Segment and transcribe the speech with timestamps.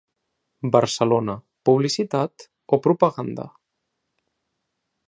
[0.75, 1.35] Barcelona,
[1.69, 3.49] publicitat o propaganda?